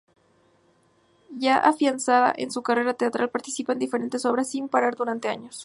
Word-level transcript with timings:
Ya 1.37 1.57
afianzada 1.57 2.33
en 2.35 2.49
su 2.49 2.63
carrera 2.63 2.95
teatral 2.95 3.29
participa 3.29 3.73
en 3.73 3.77
diferentes 3.77 4.25
obras 4.25 4.49
sin 4.49 4.67
parar 4.67 4.95
durante 4.95 5.27
años. 5.29 5.59